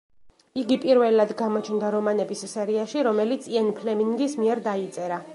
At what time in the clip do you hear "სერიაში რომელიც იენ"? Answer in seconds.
2.53-3.69